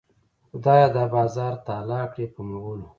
خدایه 0.49 0.87
دا 0.95 1.03
بازار 1.15 1.53
تالا 1.67 2.01
کړې 2.13 2.25
په 2.33 2.41
مغلو. 2.49 2.87